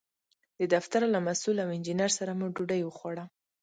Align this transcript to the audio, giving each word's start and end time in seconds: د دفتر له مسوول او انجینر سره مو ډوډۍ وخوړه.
د 0.59 0.61
دفتر 0.73 1.01
له 1.13 1.19
مسوول 1.27 1.57
او 1.63 1.69
انجینر 1.75 2.11
سره 2.19 2.31
مو 2.39 2.47
ډوډۍ 2.55 2.81
وخوړه. 2.83 3.25